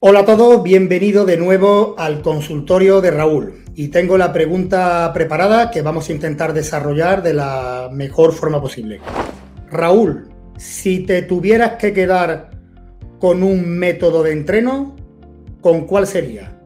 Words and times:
Hola 0.00 0.20
a 0.20 0.24
todos, 0.24 0.62
bienvenido 0.62 1.24
de 1.24 1.36
nuevo 1.36 1.96
al 1.98 2.22
consultorio 2.22 3.00
de 3.00 3.10
Raúl. 3.10 3.64
Y 3.74 3.88
tengo 3.88 4.16
la 4.16 4.32
pregunta 4.32 5.10
preparada 5.12 5.72
que 5.72 5.82
vamos 5.82 6.08
a 6.08 6.12
intentar 6.12 6.52
desarrollar 6.52 7.20
de 7.20 7.34
la 7.34 7.90
mejor 7.92 8.32
forma 8.32 8.62
posible. 8.62 9.00
Raúl, 9.68 10.28
si 10.56 11.00
te 11.00 11.22
tuvieras 11.22 11.78
que 11.80 11.92
quedar 11.92 12.50
con 13.18 13.42
un 13.42 13.68
método 13.68 14.22
de 14.22 14.34
entreno, 14.34 14.94
¿con 15.60 15.84
cuál 15.84 16.06
sería? 16.06 16.57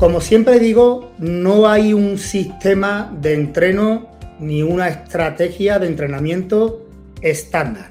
Como 0.00 0.22
siempre 0.22 0.58
digo, 0.58 1.12
no 1.18 1.68
hay 1.68 1.92
un 1.92 2.16
sistema 2.16 3.14
de 3.20 3.34
entreno 3.34 4.08
ni 4.38 4.62
una 4.62 4.88
estrategia 4.88 5.78
de 5.78 5.88
entrenamiento 5.88 6.86
estándar. 7.20 7.90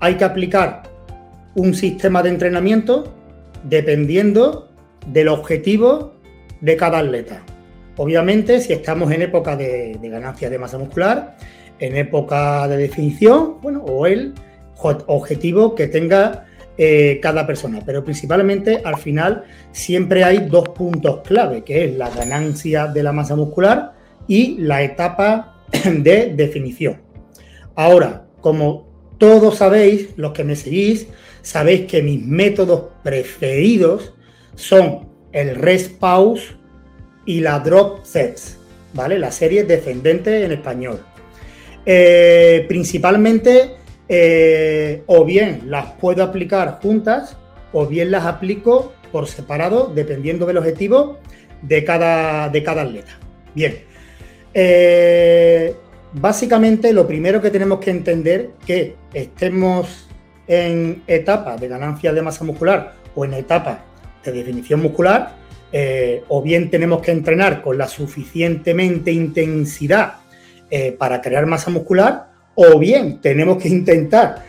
Hay 0.00 0.16
que 0.16 0.24
aplicar 0.24 0.82
un 1.54 1.72
sistema 1.72 2.24
de 2.24 2.30
entrenamiento 2.30 3.14
dependiendo 3.62 4.72
del 5.06 5.28
objetivo 5.28 6.14
de 6.62 6.76
cada 6.76 6.98
atleta. 6.98 7.44
Obviamente, 7.96 8.60
si 8.60 8.72
estamos 8.72 9.12
en 9.12 9.22
época 9.22 9.54
de, 9.54 9.96
ganancia 10.02 10.50
de 10.50 10.58
masa 10.58 10.78
muscular, 10.78 11.36
en 11.78 11.96
época 11.96 12.66
de 12.66 12.76
definición, 12.76 13.60
bueno, 13.62 13.84
o 13.84 14.04
el 14.08 14.34
objetivo 14.82 15.76
que 15.76 15.86
tenga 15.86 16.45
eh, 16.78 17.20
cada 17.22 17.46
persona, 17.46 17.80
pero 17.84 18.04
principalmente 18.04 18.82
al 18.84 18.98
final 18.98 19.44
siempre 19.72 20.24
hay 20.24 20.46
dos 20.48 20.68
puntos 20.70 21.22
clave, 21.22 21.64
que 21.64 21.84
es 21.84 21.96
la 21.96 22.10
ganancia 22.10 22.86
de 22.86 23.02
la 23.02 23.12
masa 23.12 23.34
muscular 23.34 23.94
y 24.28 24.58
la 24.58 24.82
etapa 24.82 25.64
de 25.84 26.34
definición. 26.34 27.00
Ahora, 27.74 28.26
como 28.40 28.86
todos 29.18 29.56
sabéis, 29.56 30.10
los 30.16 30.32
que 30.32 30.44
me 30.44 30.56
seguís, 30.56 31.06
sabéis 31.42 31.86
que 31.86 32.02
mis 32.02 32.22
métodos 32.22 32.84
preferidos 33.02 34.12
son 34.54 35.08
el 35.32 35.54
rest 35.54 35.98
pause 35.98 36.56
y 37.24 37.40
la 37.40 37.58
drop 37.60 38.04
sets, 38.04 38.58
¿vale? 38.92 39.18
La 39.18 39.30
serie 39.30 39.64
descendente 39.64 40.44
en 40.44 40.52
español. 40.52 41.00
Eh, 41.84 42.64
principalmente 42.68 43.76
eh, 44.08 45.02
o 45.06 45.24
bien 45.24 45.62
las 45.66 45.92
puedo 45.92 46.22
aplicar 46.22 46.78
juntas 46.80 47.36
o 47.72 47.86
bien 47.86 48.12
las 48.12 48.24
aplico 48.24 48.92
por 49.10 49.26
separado 49.26 49.90
dependiendo 49.92 50.46
del 50.46 50.58
objetivo 50.58 51.18
de 51.62 51.84
cada, 51.84 52.48
de 52.48 52.62
cada 52.62 52.82
atleta. 52.82 53.18
Bien, 53.54 53.78
eh, 54.54 55.74
básicamente 56.12 56.92
lo 56.92 57.06
primero 57.06 57.42
que 57.42 57.50
tenemos 57.50 57.80
que 57.80 57.90
entender 57.90 58.50
que 58.64 58.94
estemos 59.12 60.08
en 60.46 61.02
etapa 61.08 61.56
de 61.56 61.66
ganancia 61.66 62.12
de 62.12 62.22
masa 62.22 62.44
muscular 62.44 62.94
o 63.16 63.24
en 63.24 63.34
etapa 63.34 63.84
de 64.24 64.30
definición 64.30 64.82
muscular, 64.82 65.34
eh, 65.72 66.22
o 66.28 66.42
bien 66.42 66.70
tenemos 66.70 67.02
que 67.02 67.10
entrenar 67.10 67.60
con 67.60 67.76
la 67.76 67.88
suficientemente 67.88 69.10
intensidad 69.10 70.14
para 70.98 71.22
crear 71.22 71.46
masa 71.46 71.70
muscular, 71.70 72.35
o 72.56 72.78
bien 72.78 73.20
tenemos 73.20 73.62
que 73.62 73.68
intentar 73.68 74.44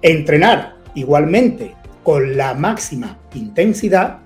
entrenar 0.00 0.76
igualmente 0.94 1.74
con 2.02 2.36
la 2.36 2.54
máxima 2.54 3.18
intensidad 3.34 4.20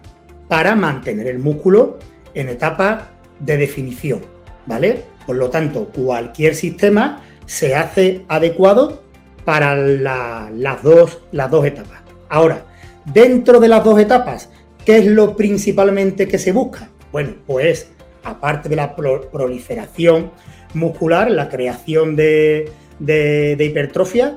para 0.48 0.76
mantener 0.76 1.26
el 1.26 1.40
músculo 1.40 1.98
en 2.34 2.48
etapa 2.48 3.08
de 3.40 3.56
definición, 3.56 4.20
¿vale? 4.66 5.02
Por 5.26 5.36
lo 5.36 5.50
tanto, 5.50 5.88
cualquier 5.88 6.54
sistema 6.54 7.22
se 7.46 7.74
hace 7.74 8.24
adecuado 8.28 9.02
para 9.44 9.74
las, 9.74 10.82
dos, 10.82 11.22
las 11.32 11.50
dos 11.50 11.66
etapas. 11.66 12.02
Ahora, 12.28 12.64
dentro 13.04 13.60
de 13.60 13.68
las 13.68 13.82
dos 13.82 13.98
etapas, 13.98 14.50
¿qué 14.84 14.98
es 14.98 15.06
lo 15.06 15.36
principalmente 15.36 16.28
que 16.28 16.38
se 16.38 16.52
busca? 16.52 16.88
Bueno, 17.10 17.34
pues 17.46 17.90
aparte 18.22 18.68
de 18.68 18.76
la 18.76 18.94
proliferación 18.94 20.30
muscular, 20.74 21.30
la 21.30 21.48
creación 21.48 22.14
de, 22.16 22.70
de, 22.98 23.56
hipertrofia 23.58 24.36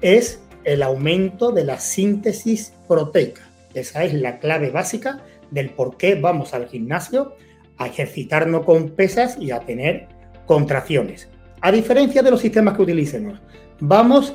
es 0.00 0.40
el 0.64 0.82
aumento 0.82 1.52
de 1.52 1.64
la 1.64 1.78
síntesis 1.78 2.72
proteica. 2.88 3.42
Esa 3.74 4.04
es 4.04 4.14
la 4.14 4.38
clave 4.38 4.70
básica 4.70 5.22
del 5.50 5.70
por 5.70 5.96
qué 5.96 6.14
vamos 6.14 6.54
al 6.54 6.68
gimnasio 6.68 7.34
a 7.78 7.86
ejercitarnos 7.86 8.64
con 8.64 8.90
pesas 8.90 9.36
y 9.38 9.50
a 9.50 9.60
tener 9.60 10.08
contracciones. 10.46 11.28
A 11.60 11.72
diferencia 11.72 12.22
de 12.22 12.30
los 12.30 12.40
sistemas 12.40 12.76
que 12.76 12.82
utilicemos, 12.82 13.40
vamos 13.80 14.34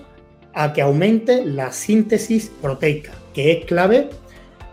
a 0.53 0.73
que 0.73 0.81
aumente 0.81 1.45
la 1.45 1.71
síntesis 1.71 2.51
proteica, 2.61 3.11
que 3.33 3.51
es 3.51 3.65
clave 3.65 4.09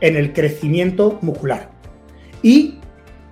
en 0.01 0.17
el 0.17 0.33
crecimiento 0.33 1.19
muscular. 1.23 1.71
¿Y 2.43 2.79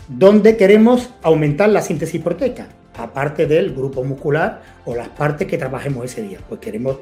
dónde 0.09 0.57
queremos 0.57 1.11
aumentar 1.23 1.69
la 1.69 1.83
síntesis 1.83 2.21
proteica? 2.23 2.69
Aparte 2.97 3.47
del 3.47 3.75
grupo 3.75 4.05
muscular 4.05 4.63
o 4.85 4.95
las 4.95 5.09
partes 5.09 5.47
que 5.47 5.59
trabajemos 5.59 6.05
ese 6.05 6.23
día. 6.23 6.39
Pues 6.49 6.61
queremos 6.61 6.99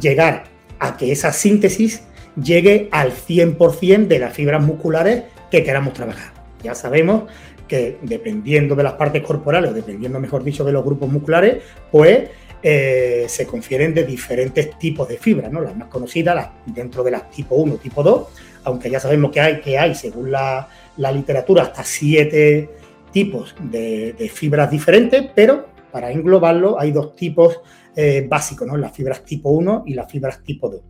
llegar 0.00 0.44
a 0.78 0.96
que 0.96 1.12
esa 1.12 1.32
síntesis 1.32 2.02
llegue 2.42 2.88
al 2.92 3.12
100% 3.12 4.06
de 4.06 4.18
las 4.18 4.32
fibras 4.32 4.62
musculares 4.62 5.24
que 5.50 5.64
queramos 5.64 5.94
trabajar. 5.94 6.32
Ya 6.62 6.74
sabemos 6.74 7.24
que 7.66 7.98
dependiendo 8.02 8.74
de 8.74 8.82
las 8.82 8.94
partes 8.94 9.22
corporales, 9.22 9.70
o 9.70 9.74
dependiendo, 9.74 10.18
mejor 10.18 10.42
dicho, 10.42 10.64
de 10.64 10.72
los 10.72 10.84
grupos 10.84 11.08
musculares, 11.10 11.62
pues 11.90 12.28
eh, 12.62 13.26
se 13.28 13.46
confieren 13.46 13.94
de 13.94 14.04
diferentes 14.04 14.78
tipos 14.78 15.08
de 15.08 15.16
fibras, 15.16 15.50
¿no? 15.52 15.60
Las 15.60 15.76
más 15.76 15.88
conocidas, 15.88 16.50
dentro 16.66 17.02
de 17.04 17.12
las 17.12 17.30
tipo 17.30 17.54
1, 17.54 17.76
tipo 17.76 18.02
2, 18.02 18.26
aunque 18.64 18.90
ya 18.90 19.00
sabemos 19.00 19.30
que 19.30 19.40
hay, 19.40 19.60
que 19.60 19.78
hay 19.78 19.94
según 19.94 20.30
la, 20.30 20.68
la 20.96 21.12
literatura, 21.12 21.62
hasta 21.62 21.84
7 21.84 22.68
tipos 23.10 23.54
de, 23.70 24.30
fibras 24.32 24.70
diferentes, 24.70 25.30
pero 25.34 25.68
para 25.92 26.10
englobarlo 26.10 26.80
hay 26.80 26.92
dos 26.92 27.16
tipos 27.16 27.60
eh, 27.96 28.26
básicos, 28.28 28.66
¿no? 28.66 28.76
las 28.76 28.92
fibras 28.92 29.24
tipo 29.24 29.50
1 29.50 29.84
y 29.86 29.94
las 29.94 30.10
fibras 30.10 30.42
tipo 30.42 30.68
2. 30.68 30.82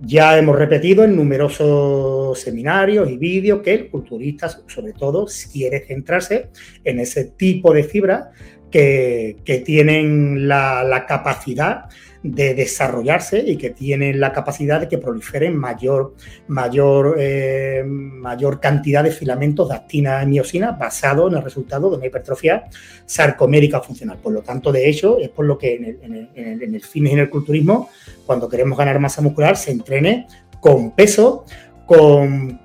Ya 0.00 0.38
hemos 0.38 0.56
repetido 0.56 1.02
en 1.02 1.16
numerosos 1.16 2.38
seminarios 2.40 3.10
y 3.10 3.18
vídeos 3.18 3.62
que 3.62 3.74
el 3.74 3.90
culturista, 3.90 4.48
sobre 4.48 4.92
todo, 4.92 5.26
quiere 5.52 5.80
centrarse 5.80 6.50
en 6.84 7.00
ese 7.00 7.24
tipo 7.24 7.74
de 7.74 7.82
fibras 7.82 8.28
que, 8.70 9.62
tienen 9.64 10.48
la, 10.48 11.04
capacidad 11.06 11.86
de 12.22 12.54
desarrollarse 12.54 13.38
y 13.38 13.56
que 13.56 13.70
tienen 13.70 14.18
la 14.18 14.32
capacidad 14.32 14.80
de 14.80 14.88
que 14.88 14.98
proliferen 14.98 15.56
mayor, 15.56 16.14
mayor, 16.48 17.16
eh, 17.18 17.84
mayor 17.86 18.60
cantidad 18.60 19.04
de 19.04 19.12
filamentos 19.12 19.68
de 19.68 19.76
actina 19.76 20.22
y 20.22 20.26
miosina 20.26 20.72
basado 20.72 21.28
en 21.28 21.36
el 21.36 21.42
resultado 21.42 21.90
de 21.90 21.96
una 21.96 22.06
hipertrofia 22.06 22.64
sarcomérica 23.06 23.80
funcional. 23.80 24.18
Por 24.18 24.32
lo 24.32 24.42
tanto, 24.42 24.72
de 24.72 24.88
hecho, 24.88 25.18
es 25.18 25.28
por 25.28 25.46
lo 25.46 25.56
que 25.56 25.74
en 25.74 25.84
el, 25.84 26.30
en 26.34 26.80
fitness 26.80 27.12
y 27.12 27.14
en 27.14 27.20
el 27.20 27.30
culturismo, 27.30 27.88
cuando 28.26 28.48
queremos 28.48 28.76
ganar 28.76 28.98
masa 28.98 29.22
muscular, 29.22 29.56
se 29.56 29.70
entrene 29.70 30.26
con 30.60 30.90
peso, 30.90 31.44
con, 31.88 32.60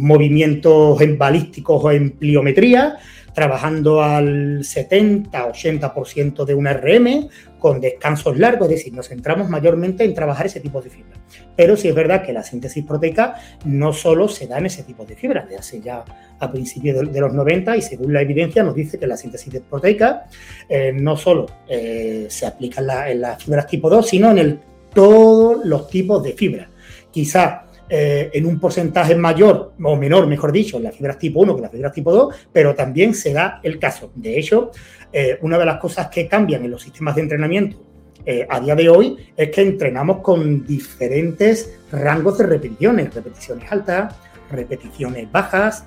movimientos 0.00 1.00
en 1.02 1.18
balísticos 1.18 1.84
o 1.84 1.90
en 1.90 2.12
pliometría, 2.12 2.96
trabajando 3.34 4.02
al 4.02 4.60
70-80% 4.60 6.44
de 6.44 6.54
un 6.54 6.66
RM 6.66 7.28
con 7.58 7.80
descansos 7.80 8.38
largos, 8.38 8.68
es 8.70 8.76
decir, 8.76 8.94
nos 8.94 9.08
centramos 9.08 9.50
mayormente 9.50 10.04
en 10.04 10.14
trabajar 10.14 10.46
ese 10.46 10.60
tipo 10.60 10.80
de 10.80 10.90
fibras. 10.90 11.18
Pero 11.56 11.76
sí 11.76 11.88
es 11.88 11.94
verdad 11.94 12.24
que 12.24 12.32
la 12.32 12.42
síntesis 12.42 12.84
proteica 12.84 13.34
no 13.64 13.92
solo 13.92 14.28
se 14.28 14.46
da 14.46 14.58
en 14.58 14.66
ese 14.66 14.84
tipo 14.84 15.04
de 15.04 15.16
fibras, 15.16 15.48
de 15.48 15.56
hace 15.56 15.80
ya 15.80 16.04
a 16.38 16.50
principios 16.50 17.12
de, 17.12 17.20
los 17.20 17.32
90 17.32 17.76
y 17.76 17.82
según 17.82 18.12
la 18.12 18.22
evidencia 18.22 18.62
nos 18.62 18.74
dice 18.74 18.98
que 18.98 19.06
la 19.06 19.16
síntesis 19.16 19.60
proteica 19.68 20.26
eh, 20.68 20.92
no 20.94 21.16
solo 21.16 21.46
eh, 21.68 22.26
se 22.28 22.46
aplica 22.46 23.10
en, 23.10 23.20
las 23.20 23.42
fibras 23.42 23.66
tipo 23.66 23.90
2, 23.90 24.06
sino 24.06 24.30
en 24.30 24.60
todos 24.94 25.64
los 25.64 25.88
tipos 25.88 26.22
de 26.22 26.32
fibras. 26.32 26.68
Quizá 27.10 27.63
eh, 27.88 28.30
en 28.32 28.46
un 28.46 28.58
porcentaje 28.58 29.14
mayor 29.14 29.72
o 29.82 29.96
menor, 29.96 30.26
mejor 30.26 30.52
dicho, 30.52 30.78
las 30.80 30.96
fibras 30.96 31.18
tipo 31.18 31.40
1 31.40 31.56
que 31.56 31.62
las 31.62 31.70
fibras 31.70 31.92
tipo 31.92 32.12
2, 32.12 32.34
pero 32.52 32.74
también 32.74 33.14
se 33.14 33.32
da 33.32 33.60
el 33.62 33.78
caso. 33.78 34.10
De 34.14 34.38
hecho, 34.38 34.70
eh, 35.12 35.38
una 35.42 35.58
de 35.58 35.66
las 35.66 35.78
cosas 35.78 36.08
que 36.08 36.26
cambian 36.26 36.64
en 36.64 36.70
los 36.70 36.82
sistemas 36.82 37.14
de 37.14 37.22
entrenamiento 37.22 37.76
eh, 38.24 38.46
a 38.48 38.58
día 38.58 38.74
de 38.74 38.88
hoy 38.88 39.18
es 39.36 39.50
que 39.50 39.60
entrenamos 39.60 40.22
con 40.22 40.66
diferentes 40.66 41.78
rangos 41.92 42.38
de 42.38 42.46
repeticiones, 42.46 43.14
repeticiones 43.14 43.70
altas, 43.70 44.14
repeticiones 44.50 45.30
bajas, 45.30 45.84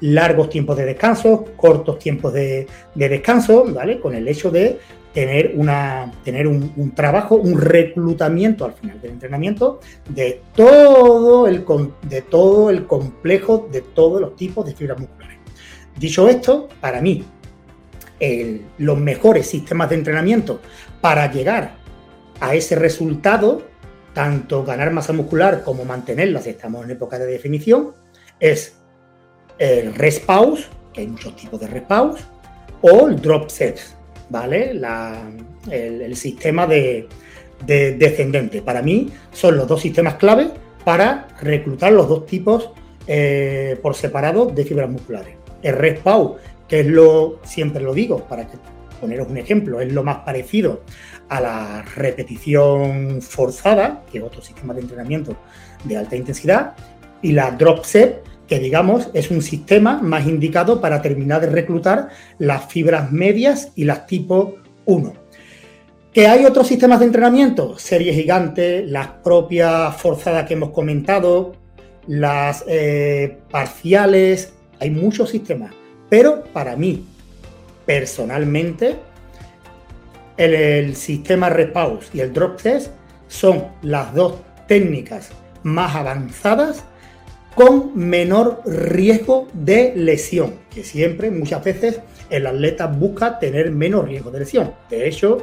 largos 0.00 0.50
tiempos 0.50 0.76
de 0.76 0.84
descanso, 0.84 1.46
cortos 1.56 1.98
tiempos 1.98 2.32
de, 2.32 2.66
descanso, 2.94 3.64
¿vale? 3.72 4.00
Con 4.00 4.14
el 4.14 4.28
hecho 4.28 4.50
de 4.50 4.78
tener, 5.12 5.52
una, 5.56 6.10
tener 6.24 6.46
un, 6.46 6.92
trabajo, 6.94 7.36
un 7.36 7.60
reclutamiento 7.60 8.64
al 8.64 8.72
final 8.72 9.00
del 9.00 9.12
entrenamiento 9.12 9.80
de 10.08 10.42
todo, 10.54 11.46
el, 11.46 11.64
de 12.08 12.22
todo 12.22 12.70
el 12.70 12.86
complejo 12.86 13.68
de 13.70 13.82
todos 13.82 14.20
los 14.20 14.36
tipos 14.36 14.64
de 14.64 14.74
fibras 14.74 14.98
musculares. 14.98 15.38
Dicho 15.98 16.28
esto, 16.28 16.68
para 16.80 17.00
mí, 17.00 17.24
los 18.78 18.98
mejores 18.98 19.46
sistemas 19.46 19.90
de 19.90 19.96
entrenamiento 19.96 20.60
para 21.00 21.30
llegar 21.30 21.76
a 22.40 22.54
ese 22.54 22.76
resultado, 22.76 23.62
tanto 24.14 24.64
ganar 24.64 24.92
masa 24.92 25.12
muscular 25.12 25.62
como 25.64 25.84
mantenerla 25.84 26.40
si 26.40 26.50
estamos 26.50 26.84
en 26.84 26.92
época 26.92 27.18
de 27.18 27.26
definición, 27.26 27.92
es 28.40 28.76
el 29.58 29.94
rest 29.94 30.24
pause, 30.24 30.68
que 30.92 31.02
hay 31.02 31.08
muchos 31.08 31.36
tipos 31.36 31.60
de 31.60 31.66
rest 31.66 31.86
pause, 31.86 32.24
o 32.80 33.08
el 33.08 33.20
drop 33.20 33.48
set, 33.48 33.80
¿vale? 34.32 34.72
el, 35.70 36.16
sistema 36.16 36.66
de, 36.66 37.06
descendente. 37.66 38.62
Para 38.62 38.82
mí 38.82 39.10
son 39.30 39.56
los 39.56 39.68
dos 39.68 39.80
sistemas 39.80 40.14
clave 40.14 40.50
para 40.84 41.28
reclutar 41.40 41.92
los 41.92 42.08
dos 42.08 42.26
tipos 42.26 42.70
eh, 43.06 43.78
por 43.80 43.94
separado 43.94 44.46
de 44.46 44.64
fibras 44.64 44.90
musculares. 44.90 45.36
El 45.62 45.76
rest 45.76 46.02
pause, 46.02 46.40
que 46.66 46.80
es 46.80 46.86
lo, 46.86 47.38
siempre 47.44 47.82
lo 47.82 47.94
digo, 47.94 48.24
para 48.26 48.48
que, 48.48 48.56
poneros 49.00 49.28
un 49.28 49.36
ejemplo, 49.36 49.80
es 49.80 49.92
lo 49.92 50.02
más 50.02 50.18
parecido 50.18 50.82
a 51.28 51.40
la 51.40 51.82
repetición 51.94 53.20
forzada, 53.22 54.02
que 54.10 54.18
es 54.18 54.24
otro 54.24 54.42
sistema 54.42 54.74
de 54.74 54.80
entrenamiento 54.80 55.36
de 55.84 55.96
alta 55.96 56.16
intensidad, 56.16 56.74
y 57.20 57.32
la 57.32 57.52
drop 57.52 57.84
set, 57.84 58.24
que 58.52 58.58
digamos 58.58 59.08
es 59.14 59.30
un 59.30 59.40
sistema 59.40 60.02
más 60.02 60.26
indicado 60.26 60.82
para 60.82 61.00
terminar 61.00 61.40
de 61.40 61.46
reclutar 61.46 62.10
las 62.38 62.66
fibras 62.66 63.10
medias 63.10 63.72
y 63.76 63.84
las 63.84 64.06
tipo 64.06 64.56
1. 64.84 65.14
¿Que 66.12 66.26
hay 66.26 66.44
otros 66.44 66.66
sistemas 66.66 67.00
de 67.00 67.06
entrenamiento? 67.06 67.78
Series 67.78 68.14
gigantes, 68.14 68.86
las 68.86 69.06
propias 69.08 69.96
forzadas 69.96 70.46
que 70.46 70.52
hemos 70.52 70.68
comentado, 70.68 71.54
las 72.06 72.62
eh, 72.68 73.38
parciales, 73.50 74.52
hay 74.78 74.90
muchos 74.90 75.30
sistemas. 75.30 75.72
Pero 76.10 76.44
para 76.52 76.76
mí, 76.76 77.06
personalmente, 77.86 78.96
el, 80.36 80.52
el 80.52 80.94
sistema 80.96 81.48
repause 81.48 82.10
y 82.12 82.20
el 82.20 82.34
drop 82.34 82.60
test 82.60 82.90
son 83.28 83.64
las 83.80 84.12
dos 84.14 84.34
técnicas 84.68 85.30
más 85.62 85.96
avanzadas 85.96 86.84
con 87.54 87.92
menor 87.94 88.62
riesgo 88.64 89.48
de 89.52 89.92
lesión, 89.94 90.54
que 90.74 90.84
siempre, 90.84 91.30
muchas 91.30 91.62
veces, 91.62 92.00
el 92.30 92.46
atleta 92.46 92.86
busca 92.86 93.38
tener 93.38 93.70
menos 93.70 94.06
riesgo 94.06 94.30
de 94.30 94.40
lesión. 94.40 94.72
De 94.88 95.06
hecho, 95.06 95.38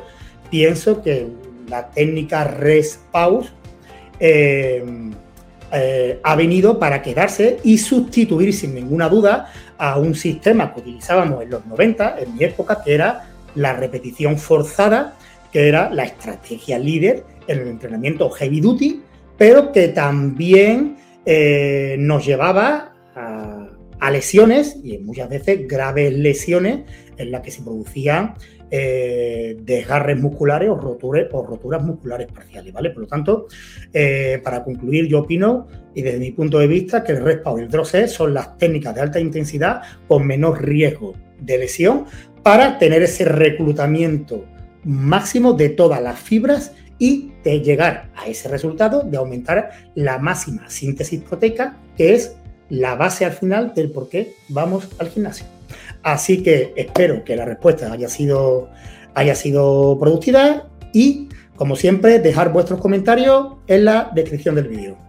pienso 0.50 1.02
que 1.04 1.28
la 1.68 1.90
técnica 1.92 2.44
res 2.46 3.00
pause 3.12 3.52
eh, 4.20 4.84
eh, 5.72 6.20
ha 6.24 6.36
venido 6.36 6.80
para 6.80 7.02
quedarse 7.02 7.60
y 7.64 7.78
sustituir 7.78 8.54
sin 8.54 8.74
ninguna 8.74 9.08
duda 9.08 9.52
a 9.78 10.00
un 10.00 10.16
sistema 10.16 10.74
que 10.74 10.82
utilizábamos 10.82 11.44
en 11.44 11.52
los 11.52 11.66
90, 11.68 12.20
en 12.20 12.36
mi 12.36 12.44
época, 12.44 12.82
que 12.84 12.96
era 12.96 13.30
la 13.54 13.74
repetición 13.74 14.38
forzada, 14.38 15.16
que 15.52 15.68
era 15.68 15.90
la 15.92 16.04
estrategia 16.04 16.80
líder 16.80 17.24
en 17.48 17.60
el 17.60 17.68
entrenamiento 17.68 18.30
heavy 18.32 18.62
duty, 18.62 19.02
pero 19.38 19.72
que 19.72 19.90
también 19.90 20.98
eh, 21.32 21.96
nos 22.00 22.26
llevaba 22.26 22.96
a, 23.16 24.10
lesiones 24.12 24.80
y 24.84 24.98
muchas 24.98 25.30
veces 25.30 25.68
graves 25.68 26.12
lesiones 26.12 26.80
en 27.18 27.30
las 27.30 27.42
que 27.42 27.52
se 27.52 27.62
producían 27.62 28.34
eh, 28.72 29.56
desgarres 29.62 30.20
musculares 30.20 30.70
o, 30.70 30.74
o 30.74 31.46
roturas 31.46 31.84
musculares 31.84 32.32
parciales, 32.32 32.74
¿vale? 32.74 32.90
Por 32.90 33.04
lo 33.04 33.08
tanto, 33.08 33.46
eh, 33.94 34.42
para 34.44 34.64
concluir, 34.64 35.08
yo 35.08 35.20
opino, 35.20 35.68
y 35.94 36.02
desde 36.02 36.18
mi 36.18 36.32
punto 36.32 36.58
de 36.58 36.66
vista, 36.66 37.04
que 37.04 37.12
el 37.12 37.24
respawn 37.24 37.60
y 37.60 37.64
el 37.66 37.70
drosset 37.70 38.08
son 38.08 38.34
las 38.34 38.58
técnicas 38.58 38.96
de 38.96 39.02
alta 39.02 39.20
intensidad 39.20 39.84
con 40.08 40.26
menor 40.26 40.64
riesgo 40.64 41.14
de 41.40 41.60
lesión 41.60 42.06
para 42.42 42.80
tener 42.80 43.04
ese 43.04 43.26
reclutamiento 43.26 44.46
máximo 44.84 45.54
de 45.54 45.70
todas 45.70 46.02
las 46.02 46.20
fibras 46.20 46.74
y 47.00 47.32
de 47.44 47.62
llegar 47.62 48.12
a 48.16 48.28
ese 48.28 48.50
resultado 48.50 49.02
de 49.02 49.18
aumentar 49.18 49.72
la 49.96 50.20
máxima 50.20 50.70
síntesis 50.70 51.22
proteica, 51.22 51.78
que 51.98 52.14
es 52.14 52.36
la 52.70 52.96
base 52.96 53.26
al 53.26 53.32
final 53.32 53.74
del 53.74 53.92
por 53.92 54.10
qué 54.10 54.34
vamos 54.50 54.88
al 55.00 55.10
gimnasio. 55.10 55.46
Así 56.04 56.44
que 56.44 56.74
espero 56.76 57.24
que 57.24 57.36
la 57.36 57.46
respuesta 57.46 57.92
haya 57.92 58.10
sido, 58.10 58.70
haya 59.16 59.36
sido 59.36 59.98
productiva 60.00 60.70
y, 60.94 61.30
como 61.56 61.76
siempre, 61.76 62.20
dejar 62.20 62.52
vuestros 62.52 62.80
comentarios 62.80 63.56
en 63.68 63.86
la 63.86 64.12
descripción 64.14 64.56
del 64.56 64.68
vídeo. 64.68 65.09